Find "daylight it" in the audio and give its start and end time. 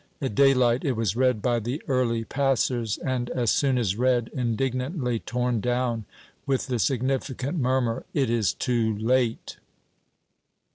0.33-0.93